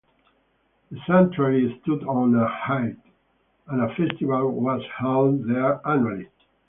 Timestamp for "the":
0.89-0.99